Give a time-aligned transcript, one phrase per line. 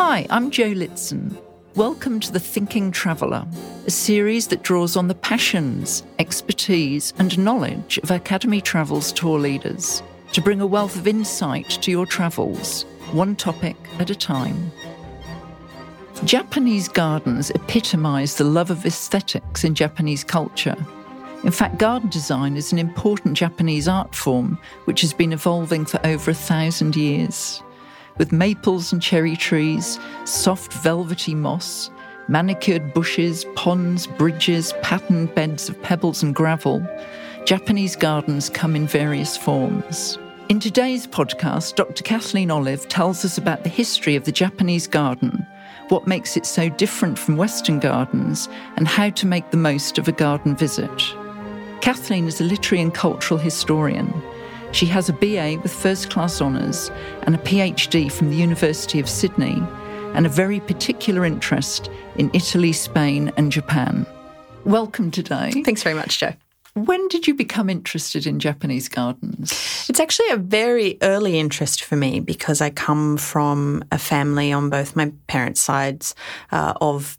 [0.00, 1.36] Hi, I'm Jo Litson.
[1.74, 3.44] Welcome to The Thinking Traveller,
[3.84, 10.00] a series that draws on the passions, expertise, and knowledge of Academy Travel's tour leaders
[10.34, 14.70] to bring a wealth of insight to your travels, one topic at a time.
[16.24, 20.76] Japanese gardens epitomise the love of aesthetics in Japanese culture.
[21.42, 25.98] In fact, garden design is an important Japanese art form which has been evolving for
[26.06, 27.64] over a thousand years.
[28.18, 31.90] With maples and cherry trees, soft velvety moss,
[32.26, 36.86] manicured bushes, ponds, bridges, patterned beds of pebbles and gravel,
[37.44, 40.18] Japanese gardens come in various forms.
[40.48, 42.02] In today's podcast, Dr.
[42.02, 45.46] Kathleen Olive tells us about the history of the Japanese garden
[45.88, 50.08] what makes it so different from Western gardens, and how to make the most of
[50.08, 50.90] a garden visit.
[51.80, 54.12] Kathleen is a literary and cultural historian.
[54.72, 56.90] She has a BA with first class honours
[57.22, 59.62] and a PhD from the University of Sydney,
[60.14, 64.06] and a very particular interest in Italy, Spain, and Japan.
[64.64, 65.50] Welcome today.
[65.64, 66.34] Thanks very much, Jo.
[66.74, 69.86] When did you become interested in Japanese gardens?
[69.88, 74.70] It's actually a very early interest for me because I come from a family on
[74.70, 76.14] both my parents' sides
[76.52, 77.18] uh, of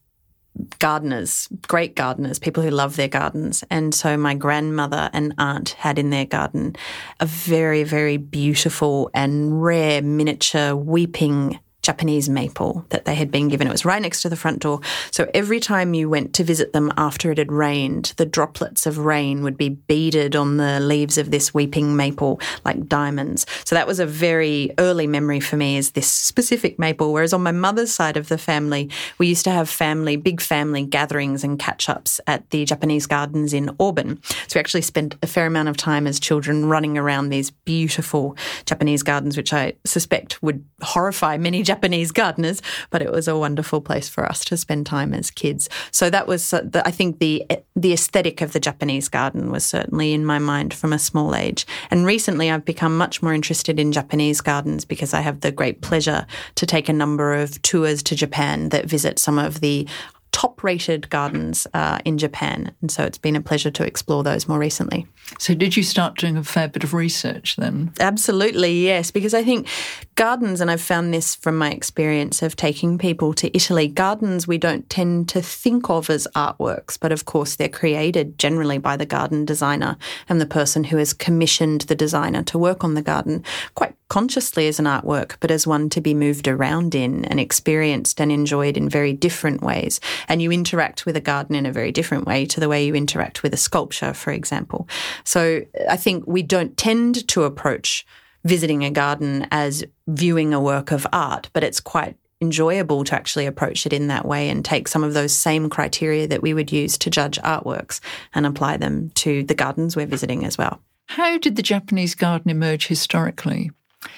[0.79, 3.63] gardeners, great gardeners, people who love their gardens.
[3.69, 6.75] And so my grandmother and aunt had in their garden
[7.19, 13.67] a very, very beautiful and rare miniature weeping Japanese maple that they had been given.
[13.67, 14.81] It was right next to the front door.
[15.11, 18.97] So every time you went to visit them after it had rained, the droplets of
[18.97, 23.45] rain would be beaded on the leaves of this weeping maple like diamonds.
[23.63, 27.13] So that was a very early memory for me is this specific maple.
[27.13, 30.83] Whereas on my mother's side of the family, we used to have family, big family
[30.83, 34.19] gatherings and catch ups at the Japanese gardens in Auburn.
[34.47, 38.35] So we actually spent a fair amount of time as children running around these beautiful
[38.65, 43.79] Japanese gardens, which I suspect would horrify many Japanese gardeners, but it was a wonderful
[43.79, 45.69] place for us to spend time as kids.
[45.91, 47.45] So that was, uh, I think, the
[47.75, 51.67] the aesthetic of the Japanese garden was certainly in my mind from a small age.
[51.91, 55.81] And recently, I've become much more interested in Japanese gardens because I have the great
[55.81, 59.87] pleasure to take a number of tours to Japan that visit some of the
[60.31, 62.73] top rated gardens uh, in Japan.
[62.81, 65.07] And so it's been a pleasure to explore those more recently.
[65.37, 67.93] So, did you start doing a fair bit of research then?
[67.99, 69.67] Absolutely, yes, because I think
[70.15, 74.57] gardens, and I've found this from my experience of taking people to Italy, gardens we
[74.57, 79.05] don't tend to think of as artworks, but of course they're created generally by the
[79.05, 79.97] garden designer
[80.27, 83.43] and the person who has commissioned the designer to work on the garden
[83.75, 88.19] quite consciously as an artwork, but as one to be moved around in and experienced
[88.19, 89.99] and enjoyed in very different ways.
[90.27, 92.95] And you interact with a garden in a very different way to the way you
[92.95, 94.87] interact with a sculpture, for example.
[95.23, 98.05] So I think we don't tend to approach
[98.43, 103.45] visiting a garden as viewing a work of art, but it's quite enjoyable to actually
[103.45, 106.71] approach it in that way and take some of those same criteria that we would
[106.71, 107.99] use to judge artworks
[108.33, 110.81] and apply them to the gardens we're visiting as well.
[111.07, 113.71] How did the Japanese garden emerge historically?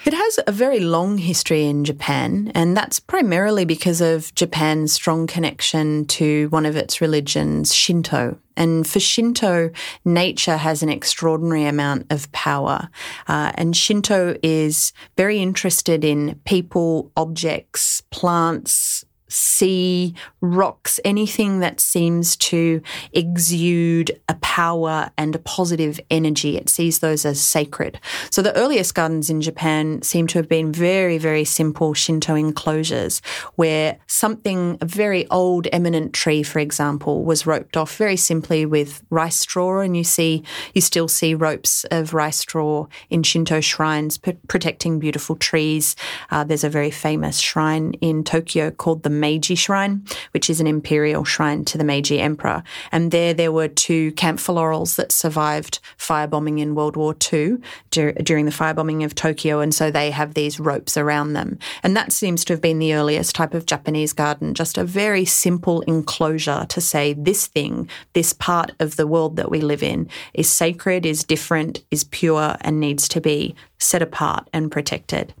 [0.04, 5.26] It has a very long history in Japan, and that's primarily because of Japan's strong
[5.26, 8.38] connection to one of its religions, Shinto.
[8.56, 9.70] And for Shinto,
[10.04, 12.90] nature has an extraordinary amount of power.
[13.26, 22.36] Uh, and Shinto is very interested in people, objects, plants, sea, rocks, anything that seems
[22.36, 22.82] to
[23.12, 26.56] exude a power and a positive energy.
[26.56, 27.98] It sees those as sacred.
[28.30, 33.22] So the earliest gardens in Japan seem to have been very, very simple Shinto enclosures
[33.54, 39.02] where something, a very old eminent tree, for example, was roped off very simply with
[39.10, 39.80] rice straw.
[39.80, 40.42] And you see,
[40.74, 45.96] you still see ropes of rice straw in Shinto shrines p- protecting beautiful trees.
[46.30, 50.66] Uh, there's a very famous shrine in Tokyo called the Meiji Shrine, which is an
[50.66, 52.64] imperial shrine to the Meiji Emperor.
[52.90, 57.58] And there, there were two camphor laurels that survived firebombing in World War II
[57.90, 59.60] dur- during the firebombing of Tokyo.
[59.60, 61.58] And so they have these ropes around them.
[61.84, 65.24] And that seems to have been the earliest type of Japanese garden, just a very
[65.24, 70.08] simple enclosure to say this thing, this part of the world that we live in
[70.34, 75.34] is sacred, is different, is pure, and needs to be set apart and protected.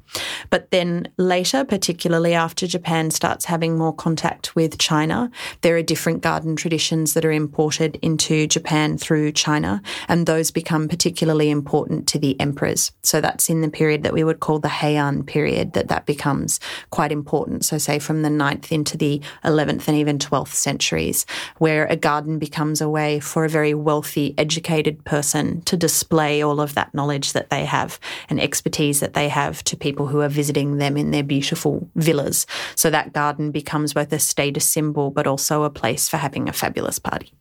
[0.50, 5.30] But then later, particularly after Japan starts having more contact with China,
[5.62, 10.88] there are different garden traditions that are imported into Japan through China, and those become
[10.88, 12.92] particularly important to the emperors.
[13.02, 16.60] So that's in the period that we would call the Heian period that that becomes
[16.90, 17.64] quite important.
[17.64, 21.24] So say from the 9th into the 11th and even 12th centuries,
[21.58, 26.60] where a garden becomes a way for a very wealthy, educated person to display all
[26.60, 27.98] of that knowledge that they have
[28.32, 32.46] and expertise that they have to people who are visiting them in their beautiful villas.
[32.74, 36.52] So that garden becomes both a status symbol but also a place for having a
[36.52, 37.34] fabulous party.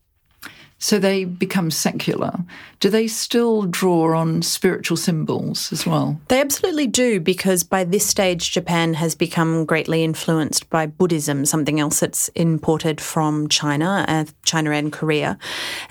[0.84, 2.40] So they become secular.
[2.80, 6.20] Do they still draw on spiritual symbols as well?
[6.28, 11.80] They absolutely do, because by this stage, Japan has become greatly influenced by Buddhism, something
[11.80, 15.38] else that's imported from China, uh, China and Korea.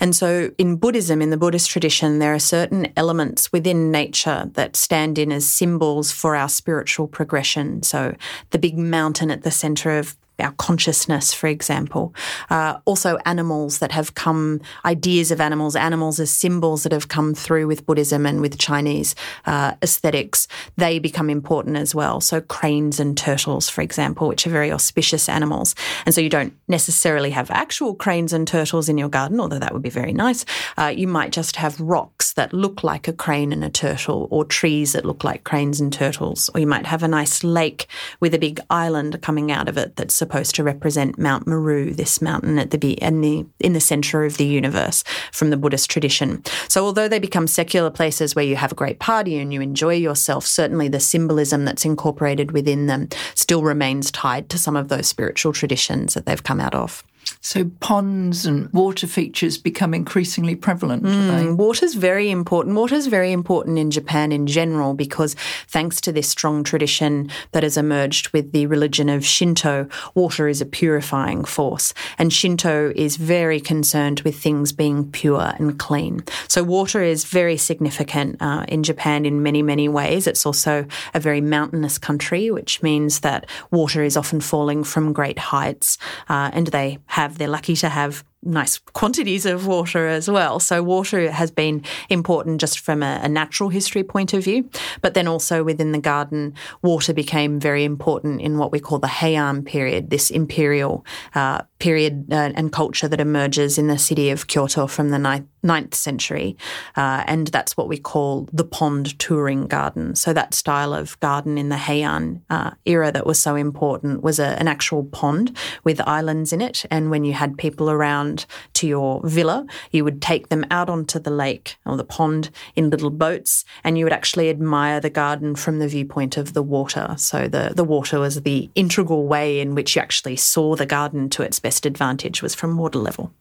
[0.01, 4.75] And so in Buddhism, in the Buddhist tradition, there are certain elements within nature that
[4.75, 7.81] stand in as symbols for our spiritual progression.
[7.81, 8.13] So
[8.49, 12.13] the big mountain at the center of our consciousness, for example.
[12.49, 17.33] Uh, also, animals that have come, ideas of animals, animals as symbols that have come
[17.33, 19.15] through with Buddhism and with Chinese
[19.45, 20.47] uh, aesthetics,
[20.77, 22.21] they become important as well.
[22.21, 25.75] So, cranes and turtles, for example, which are very auspicious animals.
[26.05, 29.73] And so, you don't necessarily have actual cranes and turtles in your garden, although that
[29.73, 30.45] would be very nice.
[30.77, 34.45] Uh, you might just have rocks that look like a crane and a turtle, or
[34.45, 37.87] trees that look like cranes and turtles, or you might have a nice lake
[38.19, 42.21] with a big island coming out of it that's supposed to represent Mount Meru, this
[42.21, 46.41] mountain at the in the in the center of the universe from the Buddhist tradition.
[46.69, 49.95] So although they become secular places where you have a great party and you enjoy
[49.95, 55.05] yourself, certainly the symbolism that's incorporated within them still remains tied to some of those
[55.05, 57.03] spiritual traditions that they've come out of.
[57.43, 61.03] So ponds and water features become increasingly prevalent.
[61.03, 62.75] Mm, water's very important.
[62.75, 65.35] Water's very important in Japan in general because
[65.67, 70.61] thanks to this strong tradition that has emerged with the religion of Shinto, water is
[70.61, 71.95] a purifying force.
[72.19, 76.23] And Shinto is very concerned with things being pure and clean.
[76.47, 80.27] So water is very significant uh, in Japan in many, many ways.
[80.27, 80.85] It's also
[81.15, 85.97] a very mountainous country, which means that water is often falling from great heights
[86.29, 90.59] uh, and they have, they're lucky to have nice quantities of water as well.
[90.59, 94.69] So water has been important just from a, a, natural history point of view,
[95.01, 99.07] but then also within the garden, water became very important in what we call the
[99.07, 101.05] Heian period, this imperial
[101.35, 105.47] uh, period uh, and culture that emerges in the city of Kyoto from the ninth,
[105.63, 106.57] ninth century,
[106.95, 110.15] uh, and that's what we call the pond touring garden.
[110.15, 114.39] So that style of garden in the Heian uh, era that was so important was
[114.39, 118.30] a, an actual pond with islands in it, and when you had people around
[118.73, 119.65] to your villa.
[119.91, 123.97] You would take them out onto the lake or the pond in little boats, and
[123.97, 127.15] you would actually admire the garden from the viewpoint of the water.
[127.17, 131.29] So the, the water was the integral way in which you actually saw the garden
[131.31, 133.31] to its best advantage was from water level.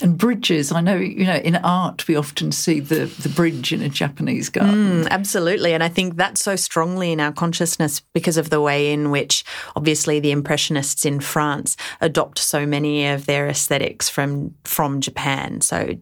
[0.00, 3.82] And bridges, I know, you know, in art we often see the, the bridge in
[3.82, 5.02] a Japanese garden.
[5.02, 5.72] Mm, absolutely.
[5.72, 9.44] And I think that's so strongly in our consciousness because of the way in which,
[9.74, 15.60] obviously, the Impressionists in France adopt so many of their aesthetics from, from Japan.
[15.60, 15.96] So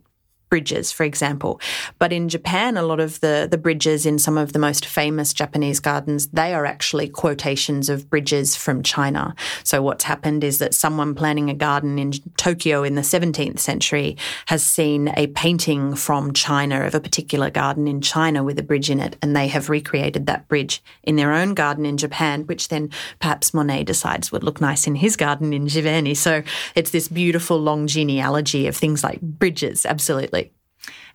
[0.48, 1.60] bridges, for example.
[1.98, 5.32] But in Japan, a lot of the, the bridges in some of the most famous
[5.32, 9.34] Japanese gardens, they are actually quotations of bridges from China.
[9.64, 14.16] So what's happened is that someone planning a garden in Tokyo in the 17th century
[14.46, 18.90] has seen a painting from China of a particular garden in China with a bridge
[18.90, 22.68] in it, and they have recreated that bridge in their own garden in Japan, which
[22.68, 22.90] then
[23.20, 26.16] perhaps Monet decides would look nice in his garden in Giverny.
[26.16, 26.42] So
[26.74, 30.45] it's this beautiful long genealogy of things like bridges, absolutely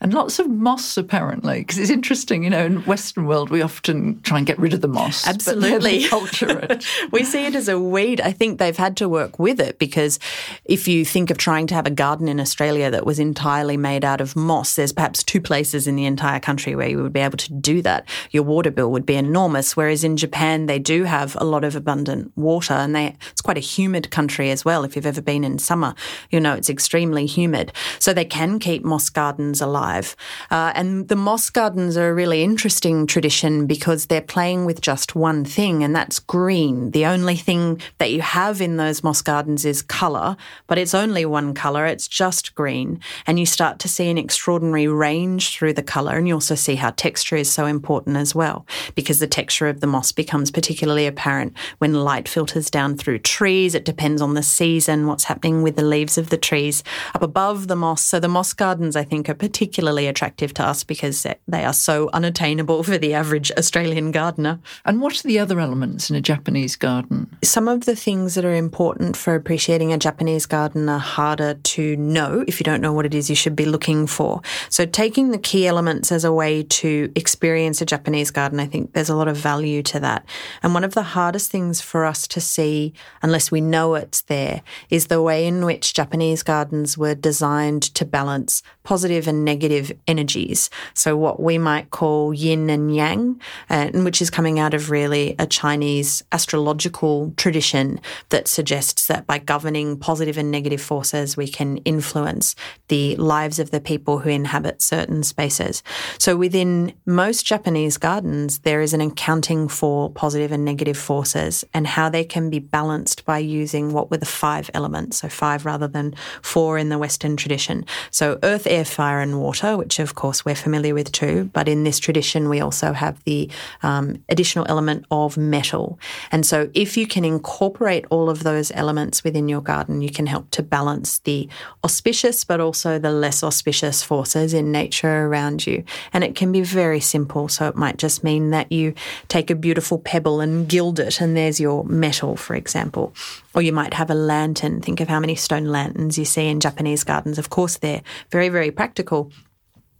[0.01, 4.19] and lots of moss apparently because it's interesting you know in western world we often
[4.23, 6.03] try and get rid of the moss absolutely.
[6.07, 8.19] culture it we see it as a weed.
[8.19, 10.19] I think they've had to work with it because
[10.65, 14.03] if you think of trying to have a garden in australia that was entirely made
[14.03, 17.19] out of moss there's perhaps two places in the entire country where you would be
[17.19, 18.07] able to do that.
[18.31, 21.75] Your water bill would be enormous whereas in japan they do have a lot of
[21.75, 24.83] abundant water and they it's quite a humid country as well.
[24.83, 25.93] If you've ever been in summer
[26.31, 27.71] you know it's extremely humid.
[27.99, 30.15] So they can keep moss gardens alive alive.
[30.49, 35.15] Uh, and the moss gardens are a really interesting tradition because they're playing with just
[35.15, 36.91] one thing, and that's green.
[36.91, 41.25] The only thing that you have in those moss gardens is colour, but it's only
[41.25, 42.99] one colour, it's just green.
[43.27, 46.75] And you start to see an extraordinary range through the colour, and you also see
[46.75, 51.07] how texture is so important as well, because the texture of the moss becomes particularly
[51.07, 53.75] apparent when light filters down through trees.
[53.75, 56.83] It depends on the season, what's happening with the leaves of the trees
[57.13, 58.03] up above the moss.
[58.03, 61.73] So the moss gardens, I think, are particularly particularly attractive to us because they are
[61.73, 64.59] so unattainable for the average Australian gardener.
[64.85, 67.35] And what are the other elements in a Japanese garden?
[67.43, 71.95] Some of the things that are important for appreciating a Japanese garden are harder to
[71.95, 74.43] know if you don't know what it is you should be looking for.
[74.69, 78.93] So, taking the key elements as a way to experience a Japanese garden, I think
[78.93, 80.25] there's a lot of value to that.
[80.61, 84.61] And one of the hardest things for us to see, unless we know it's there,
[84.91, 90.69] is the way in which Japanese gardens were designed to balance positive and negative energies.
[90.93, 94.89] So, what we might call yin and yang, uh, and which is coming out of
[94.89, 101.47] really a Chinese astrological tradition that suggests that by governing positive and negative forces, we
[101.47, 102.55] can influence
[102.87, 105.83] the lives of the people who inhabit certain spaces.
[106.17, 111.85] So, within most Japanese gardens, there is an accounting for positive and negative forces and
[111.85, 115.19] how they can be balanced by using what were the five elements.
[115.19, 117.85] So, five rather than four in the Western tradition.
[118.09, 121.49] So, earth, air, fire, and water, which of course we're familiar with too.
[121.53, 123.49] But in this tradition, we also have the
[123.83, 125.99] um, additional element of metal.
[126.31, 130.25] And so, if you can incorporate all of those elements within your garden, you can
[130.25, 131.49] help to balance the
[131.83, 135.83] auspicious but also the less auspicious forces in nature around you.
[136.13, 137.49] And it can be very simple.
[137.49, 138.93] So, it might just mean that you
[139.27, 143.13] take a beautiful pebble and gild it, and there's your metal, for example.
[143.53, 144.81] Or you might have a lantern.
[144.81, 147.37] Think of how many stone lanterns you see in Japanese gardens.
[147.37, 149.31] Of course, they're very, very practical.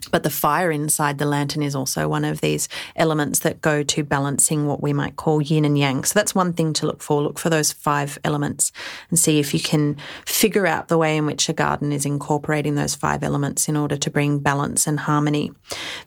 [0.10, 4.04] But the fire inside the lantern is also one of these elements that go to
[4.04, 6.04] balancing what we might call yin and yang.
[6.04, 7.22] So that's one thing to look for.
[7.22, 8.72] Look for those five elements
[9.10, 12.76] and see if you can figure out the way in which a garden is incorporating
[12.76, 15.52] those five elements in order to bring balance and harmony.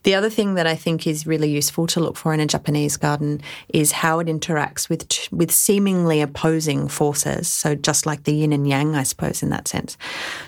[0.03, 2.97] The other thing that I think is really useful to look for in a Japanese
[2.97, 7.49] garden is how it interacts with with seemingly opposing forces.
[7.49, 9.97] So just like the yin and yang, I suppose, in that sense.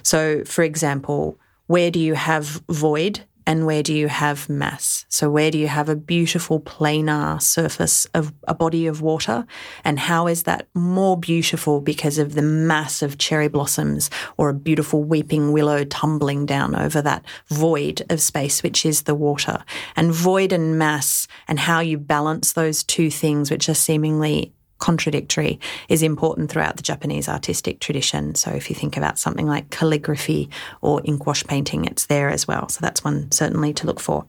[0.03, 5.07] So, for example, where do you have void and where do you have mass?
[5.09, 9.47] So, where do you have a beautiful planar surface of a body of water?
[9.85, 14.55] And how is that more beautiful because of the mass of cherry blossoms or a
[14.55, 19.65] beautiful weeping willow tumbling down over that void of space, which is the water?
[19.95, 25.59] And void and mass, and how you balance those two things, which are seemingly contradictory
[25.89, 28.35] is important throughout the Japanese artistic tradition.
[28.35, 32.47] So if you think about something like calligraphy or ink wash painting, it's there as
[32.47, 32.69] well.
[32.69, 34.27] So that's one certainly to look for.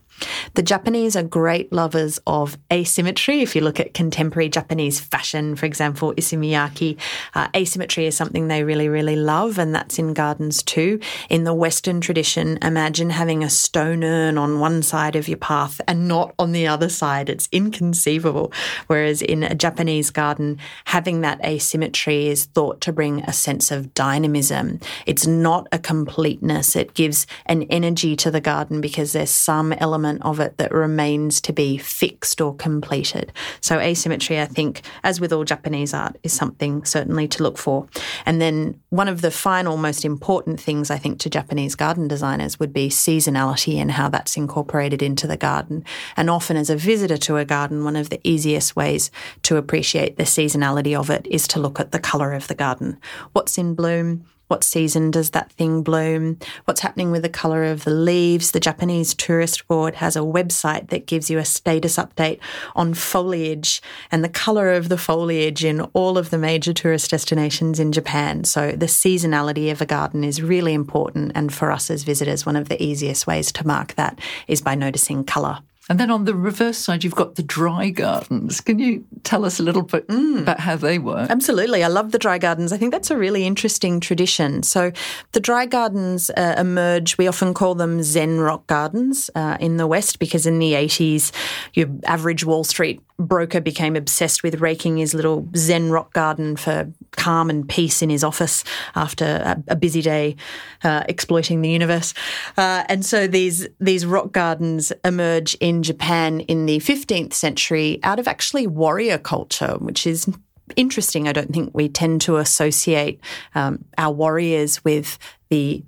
[0.54, 3.40] The Japanese are great lovers of asymmetry.
[3.42, 6.98] If you look at contemporary Japanese fashion, for example, Issey Miyake,
[7.34, 11.00] uh, asymmetry is something they really, really love, and that's in gardens too.
[11.28, 15.80] In the Western tradition, imagine having a stone urn on one side of your path
[15.86, 17.28] and not on the other side.
[17.28, 18.52] It's inconceivable.
[18.86, 23.94] Whereas in a Japanese garden, having that asymmetry is thought to bring a sense of
[23.94, 24.80] dynamism.
[25.06, 30.07] It's not a completeness, it gives an energy to the garden because there's some element
[30.08, 33.32] element of it that remains to be fixed or completed.
[33.60, 37.86] So, asymmetry, I think, as with all Japanese art, is something certainly to look for.
[38.24, 42.58] And then, one of the final, most important things I think to Japanese garden designers
[42.58, 45.84] would be seasonality and how that's incorporated into the garden.
[46.16, 49.10] And often, as a visitor to a garden, one of the easiest ways
[49.42, 52.98] to appreciate the seasonality of it is to look at the colour of the garden.
[53.32, 54.24] What's in bloom?
[54.48, 56.38] What season does that thing bloom?
[56.64, 58.50] What's happening with the colour of the leaves?
[58.50, 62.40] The Japanese Tourist Board has a website that gives you a status update
[62.74, 67.78] on foliage and the colour of the foliage in all of the major tourist destinations
[67.78, 68.44] in Japan.
[68.44, 71.32] So the seasonality of a garden is really important.
[71.34, 74.74] And for us as visitors, one of the easiest ways to mark that is by
[74.74, 75.60] noticing colour.
[75.88, 78.60] And then on the reverse side, you've got the dry gardens.
[78.60, 80.42] Can you tell us a little bit mm.
[80.42, 81.30] about how they work?
[81.30, 81.82] Absolutely.
[81.82, 82.72] I love the dry gardens.
[82.72, 84.62] I think that's a really interesting tradition.
[84.62, 84.92] So
[85.32, 89.86] the dry gardens uh, emerge, we often call them Zen rock gardens uh, in the
[89.86, 91.32] West because in the 80s,
[91.72, 96.92] your average Wall Street broker became obsessed with raking his little Zen rock garden for
[97.12, 100.36] calm and peace in his office after a, a busy day
[100.84, 102.14] uh, exploiting the universe.
[102.56, 108.18] Uh, and so these these rock gardens emerge in Japan in the 15th century out
[108.18, 110.28] of actually warrior culture, which is
[110.76, 111.28] interesting.
[111.28, 113.20] I don't think we tend to associate
[113.54, 115.82] um, our warriors with the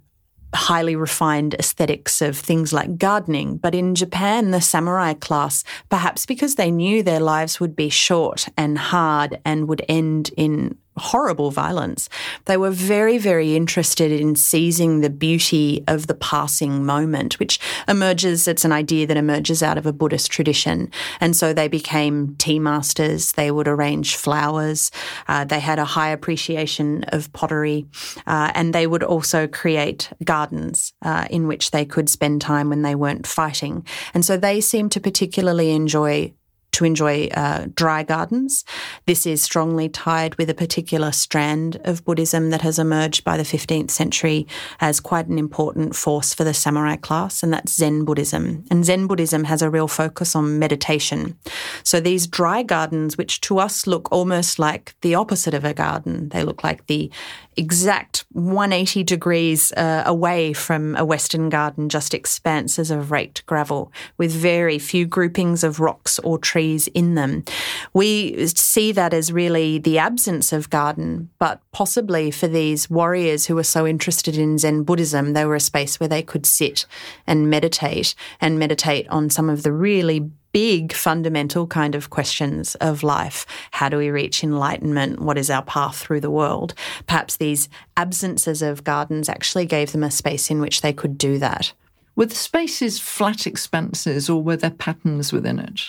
[0.54, 3.56] highly refined aesthetics of things like gardening.
[3.56, 8.48] But in Japan, the samurai class, perhaps because they knew their lives would be short
[8.56, 12.08] and hard and would end in horrible violence.
[12.44, 18.46] They were very, very interested in seizing the beauty of the passing moment, which emerges,
[18.46, 20.90] it's an idea that emerges out of a Buddhist tradition.
[21.20, 23.32] And so they became tea masters.
[23.32, 24.90] They would arrange flowers.
[25.26, 27.86] Uh, they had a high appreciation of pottery.
[28.26, 32.82] Uh, and they would also create gardens uh, in which they could spend time when
[32.82, 33.86] they weren't fighting.
[34.14, 36.34] And so they seemed to particularly enjoy
[36.72, 38.64] to enjoy uh, dry gardens.
[39.06, 43.42] This is strongly tied with a particular strand of Buddhism that has emerged by the
[43.42, 44.46] 15th century
[44.80, 48.64] as quite an important force for the samurai class, and that's Zen Buddhism.
[48.70, 51.36] And Zen Buddhism has a real focus on meditation.
[51.82, 56.28] So these dry gardens, which to us look almost like the opposite of a garden,
[56.30, 57.10] they look like the
[57.56, 64.32] exact 180 degrees uh, away from a Western garden, just expanses of raked gravel with
[64.32, 66.59] very few groupings of rocks or trees
[66.94, 67.44] in them.
[67.92, 73.54] We see that as really the absence of garden, but possibly for these warriors who
[73.54, 76.86] were so interested in Zen Buddhism, they were a space where they could sit
[77.26, 83.02] and meditate and meditate on some of the really big fundamental kind of questions of
[83.02, 83.46] life.
[83.70, 85.20] How do we reach enlightenment?
[85.20, 86.74] What is our path through the world?
[87.06, 91.38] Perhaps these absences of gardens actually gave them a space in which they could do
[91.38, 91.72] that.
[92.16, 95.80] Were the spaces flat expanses or were there patterns within it?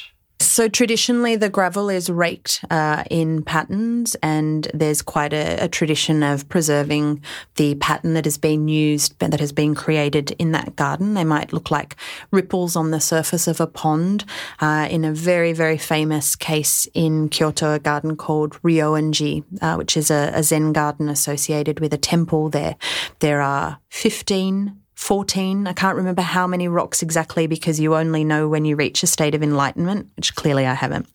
[0.41, 6.23] So traditionally, the gravel is raked uh, in patterns, and there's quite a, a, tradition
[6.23, 7.21] of preserving
[7.57, 11.13] the pattern that has been used, that has been created in that garden.
[11.13, 11.95] They might look like
[12.31, 14.25] ripples on the surface of a pond.
[14.59, 19.95] Uh, in a very, very famous case in Kyoto, a garden called Ryoanji, uh, which
[19.95, 22.77] is a, a Zen garden associated with a temple there.
[23.19, 25.65] There are 15 14.
[25.65, 29.07] I can't remember how many rocks exactly because you only know when you reach a
[29.07, 31.07] state of enlightenment, which clearly I haven't.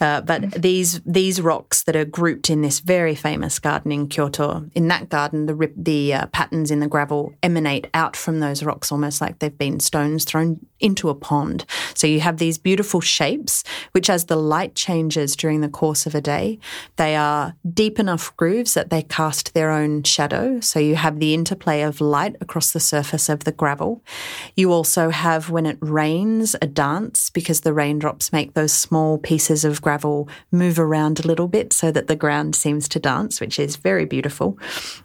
[0.00, 0.60] Uh, but mm-hmm.
[0.60, 5.08] these these rocks that are grouped in this very famous garden in Kyoto, in that
[5.08, 9.40] garden, the the uh, patterns in the gravel emanate out from those rocks, almost like
[9.40, 11.64] they've been stones thrown into a pond.
[11.94, 16.14] So you have these beautiful shapes, which, as the light changes during the course of
[16.14, 16.60] a day,
[16.94, 20.60] they are deep enough grooves that they cast their own shadow.
[20.60, 24.02] So you have the interplay of light across the surface surface of the gravel.
[24.54, 29.64] You also have, when it rains, a dance because the raindrops make those small pieces
[29.64, 33.58] of gravel move around a little bit so that the ground seems to dance, which
[33.58, 34.58] is very beautiful.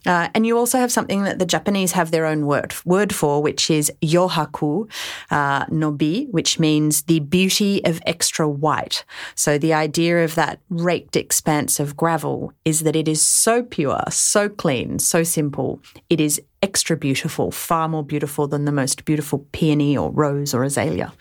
[0.06, 3.42] Uh, and you also have something that the Japanese have their own word, word for,
[3.42, 4.90] which is yohaku
[5.32, 9.06] uh, nobi, which means the beauty of extra white.
[9.36, 14.04] So the idea of that raked expanse of gravel is that it is so pure,
[14.10, 15.80] so clean, so simple.
[16.10, 20.64] It is extra beautiful, far more beautiful than the most beautiful peony or rose or
[20.64, 21.14] azalea.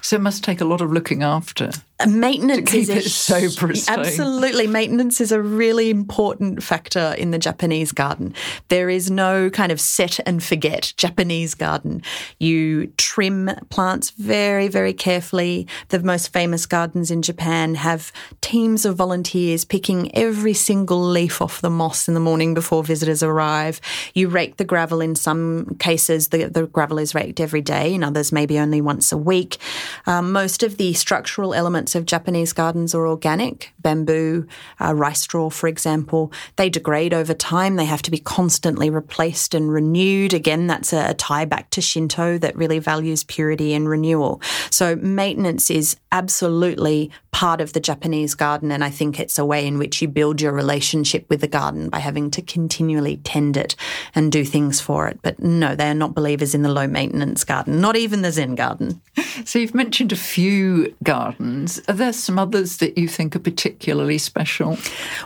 [0.00, 1.70] So it must take a lot of looking after.
[2.06, 4.00] Maintenance is a, so pristine.
[4.00, 4.66] Absolutely.
[4.66, 8.34] Maintenance is a really important factor in the Japanese garden.
[8.68, 12.02] There is no kind of set and forget Japanese garden.
[12.40, 15.68] You trim plants very, very carefully.
[15.90, 21.60] The most famous gardens in Japan have teams of volunteers picking every single leaf off
[21.60, 23.80] the moss in the morning before visitors arrive.
[24.14, 28.02] You rake the gravel in some cases, the, the gravel is raked every day, in
[28.02, 29.58] others, maybe only once a week.
[30.06, 33.72] Um, most of the structural elements of Japanese gardens are organic.
[33.80, 34.46] Bamboo,
[34.80, 37.74] uh, rice straw, for example, they degrade over time.
[37.74, 40.32] They have to be constantly replaced and renewed.
[40.32, 44.40] Again, that's a, a tie back to Shinto that really values purity and renewal.
[44.70, 48.70] So maintenance is absolutely part of the Japanese garden.
[48.70, 51.88] And I think it's a way in which you build your relationship with the garden
[51.88, 53.74] by having to continually tend it
[54.14, 55.18] and do things for it.
[55.20, 58.54] But no, they are not believers in the low maintenance garden, not even the Zen
[58.54, 59.02] garden.
[59.44, 61.73] So you've mentioned a few gardens.
[61.88, 64.78] Are there some others that you think are particularly special?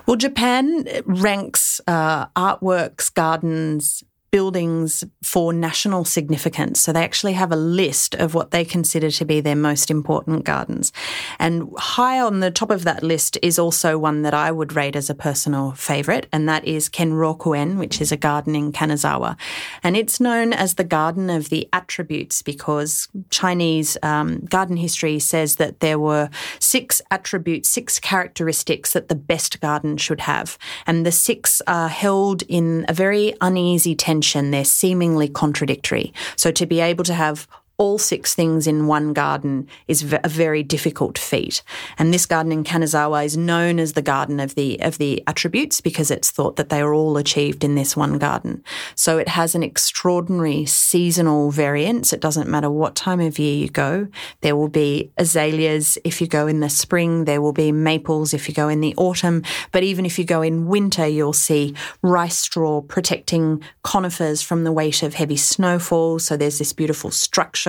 [0.06, 6.80] Well, Japan ranks uh, artworks, gardens, buildings for national significance.
[6.80, 10.44] So they actually have a list of what they consider to be their most important
[10.44, 10.92] gardens.
[11.38, 14.96] And high on the top of that list is also one that I would rate
[14.96, 19.36] as a personal favourite, and that is Kenrokuen, which is a garden in Kanazawa.
[19.82, 25.56] And it's known as the Garden of the Attributes because Chinese um, garden history says
[25.56, 30.58] that there were six attributes, six characteristics that the best garden should have.
[30.86, 36.12] And the six are held in a very uneasy tension tension, they're seemingly contradictory.
[36.36, 37.46] So to be able to have
[37.78, 41.62] all six things in one garden is a very difficult feat.
[41.96, 45.80] And this garden in Kanazawa is known as the garden of the of the attributes
[45.80, 48.64] because it's thought that they are all achieved in this one garden.
[48.96, 52.12] So it has an extraordinary seasonal variance.
[52.12, 54.08] It doesn't matter what time of year you go.
[54.40, 58.48] There will be azaleas if you go in the spring, there will be maples if
[58.48, 62.38] you go in the autumn, but even if you go in winter, you'll see rice
[62.38, 66.18] straw protecting conifers from the weight of heavy snowfall.
[66.18, 67.67] So there's this beautiful structure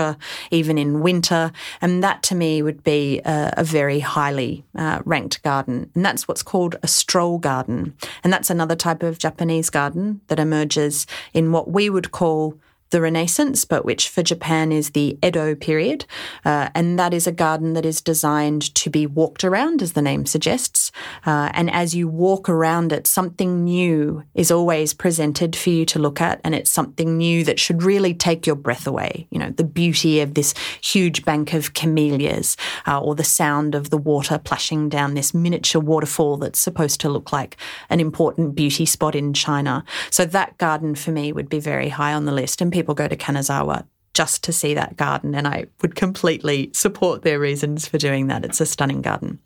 [0.52, 1.52] even in winter.
[1.82, 5.90] And that to me would be a, a very highly uh, ranked garden.
[5.96, 7.94] And that's what's called a stroll garden.
[8.24, 12.58] And that's another type of Japanese garden that emerges in what we would call
[12.92, 16.06] the Renaissance, but which for Japan is the Edo period.
[16.44, 20.02] Uh, and that is a garden that is designed to be walked around, as the
[20.02, 20.92] name suggests.
[21.26, 26.00] Uh, and as you walk around it, something new is always presented for you to
[26.00, 26.42] look at.
[26.44, 29.28] And it's something new that should really take your breath away.
[29.30, 33.90] You know, the beauty of this huge bank of camellias, uh, or the sound of
[33.90, 37.58] the water plashing down this miniature waterfall that's supposed to look like
[37.90, 39.84] an important beauty spot in China.
[40.10, 42.62] So that garden for me would be very high on the list.
[42.62, 47.24] And people go to Kanazawa just to see that garden, and I would completely support
[47.24, 48.46] their reasons for doing that.
[48.46, 49.40] It's a stunning garden.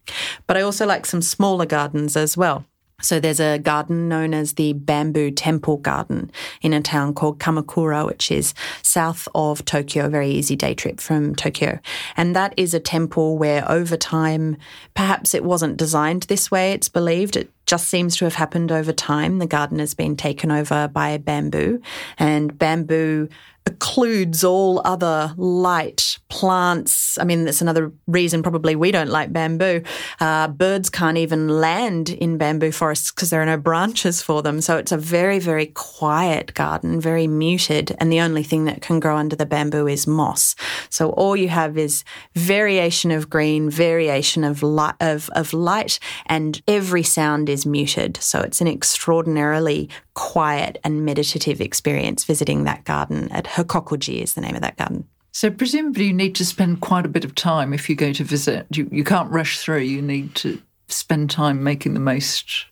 [0.46, 2.64] But I also like some smaller gardens as well.
[3.02, 8.06] So there's a garden known as the Bamboo Temple Garden in a town called Kamakura,
[8.06, 11.80] which is south of Tokyo, a very easy day trip from Tokyo.
[12.16, 14.58] And that is a temple where over time,
[14.94, 17.36] perhaps it wasn't designed this way, it's believed.
[17.36, 19.40] It just seems to have happened over time.
[19.40, 21.82] The garden has been taken over by bamboo,
[22.18, 23.30] and bamboo
[23.66, 27.18] occludes all other light plants.
[27.18, 29.84] I mean, that's another reason probably we don't like bamboo.
[30.20, 34.62] Uh, birds can't even land in bamboo forests because there are no branches for them.
[34.62, 37.96] So it's a very, very quiet garden, very muted.
[38.00, 40.56] And the only thing that can grow under the bamboo is moss.
[40.90, 42.04] So all you have is
[42.36, 48.18] variation of green, variation of light, of, of light, and every sound is muted.
[48.18, 54.42] So it's an extraordinarily quiet and meditative experience visiting that garden at Hokokuji is the
[54.42, 55.08] name of that garden.
[55.32, 58.24] So presumably you need to spend quite a bit of time if you go to
[58.24, 58.68] visit.
[58.72, 59.80] You, you can't rush through.
[59.80, 62.68] You need to spend time making the most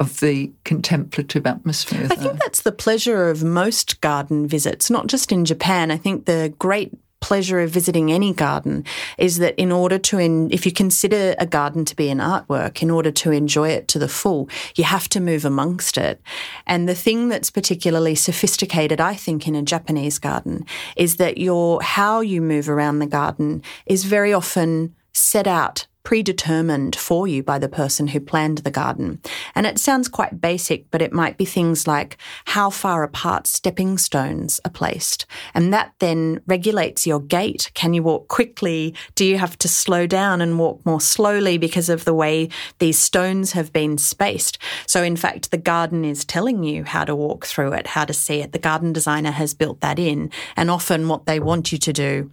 [0.00, 2.08] of the contemplative atmosphere.
[2.10, 5.92] I think that's the pleasure of most garden visits, not just in Japan.
[5.92, 8.84] I think the great pleasure of visiting any garden
[9.16, 12.82] is that in order to, in, if you consider a garden to be an artwork,
[12.82, 16.20] in order to enjoy it to the full, you have to move amongst it.
[16.66, 21.80] And the thing that's particularly sophisticated, I think, in a Japanese garden is that your,
[21.80, 27.58] how you move around the garden is very often set out predetermined for you by
[27.58, 29.20] the person who planned the garden.
[29.54, 33.98] And it sounds quite basic, but it might be things like how far apart stepping
[33.98, 35.26] stones are placed.
[35.54, 37.70] And that then regulates your gait.
[37.74, 38.94] Can you walk quickly?
[39.14, 42.98] Do you have to slow down and walk more slowly because of the way these
[42.98, 44.58] stones have been spaced?
[44.86, 48.12] So, in fact, the garden is telling you how to walk through it, how to
[48.12, 48.52] see it.
[48.52, 50.30] The garden designer has built that in.
[50.56, 52.30] And often what they want you to do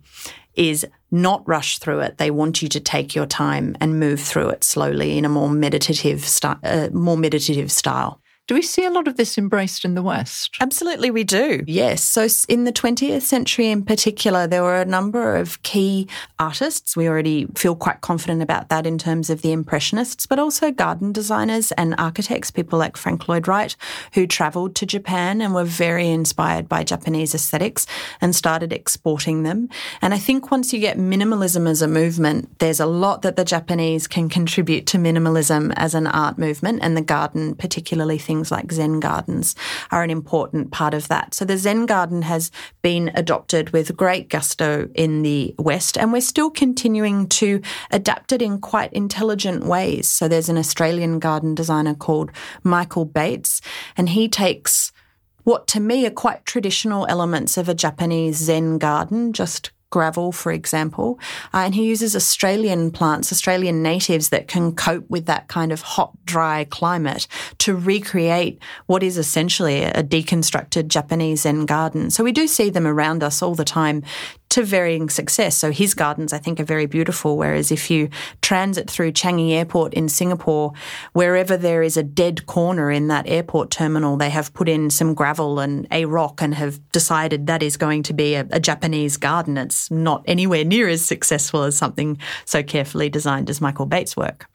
[0.56, 2.18] is not rush through it.
[2.18, 5.50] They want you to take your time and move through it slowly in a more
[5.50, 8.22] meditative, uh, more meditative style.
[8.50, 10.58] Do we see a lot of this embraced in the West?
[10.60, 11.64] Absolutely, we do.
[11.68, 12.04] Yes.
[12.04, 16.08] So, in the 20th century in particular, there were a number of key
[16.40, 16.98] artists.
[16.98, 21.12] We already feel quite confident about that in terms of the Impressionists, but also garden
[21.12, 23.76] designers and architects, people like Frank Lloyd Wright,
[24.16, 27.86] who travelled to Japan and were very inspired by Japanese aesthetics
[28.20, 29.70] and started exporting them.
[30.02, 33.46] And I think once you get minimalism as a movement, there's a lot that the
[33.46, 38.52] Japanese can contribute to minimalism as an art movement, and the garden, particularly things things
[38.52, 39.54] like Zen gardens
[39.92, 41.34] are an important part of that.
[41.34, 46.22] So the Zen garden has been adopted with great gusto in the West, and we're
[46.22, 50.08] still continuing to adapt it in quite intelligent ways.
[50.08, 52.32] So there's an Australian garden designer called
[52.64, 53.62] Michael Bates,
[53.98, 54.94] and he takes
[55.44, 60.52] what to me are quite traditional elements of a Japanese Zen garden, just gravel, for
[60.52, 61.20] example.
[61.54, 65.82] Uh, and he uses Australian plants, Australian natives that can cope with that kind of
[65.82, 67.28] hot, dry climate
[67.60, 72.10] to recreate what is essentially a deconstructed Japanese Zen garden.
[72.10, 74.04] So we do see them around us all the time
[74.50, 75.56] to varying success.
[75.56, 77.38] So his gardens, I think, are very beautiful.
[77.38, 78.10] Whereas if you
[78.42, 80.74] transit through Changi Airport in Singapore,
[81.14, 85.14] wherever there is a dead corner in that airport terminal, they have put in some
[85.14, 89.18] gravel and a rock and have decided that is going to be a, a Japanese
[89.18, 89.58] garden.
[89.58, 94.48] It's not anywhere near as successful as something so carefully designed as Michael Bates' work.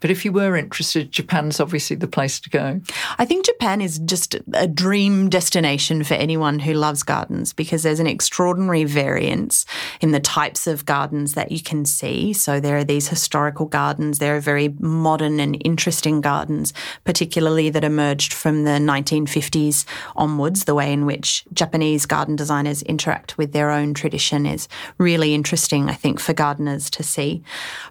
[0.00, 2.80] But if you were interested, Japan's obviously the place to go.
[3.18, 8.00] I think Japan is just a dream destination for anyone who loves gardens because there's
[8.00, 9.66] an extraordinary variance
[10.00, 12.32] in the types of gardens that you can see.
[12.32, 16.72] So there are these historical gardens, there are very modern and interesting gardens,
[17.04, 19.84] particularly that emerged from the 1950s
[20.14, 20.64] onwards.
[20.64, 25.88] The way in which Japanese garden designers interact with their own tradition is really interesting,
[25.88, 27.42] I think, for gardeners to see.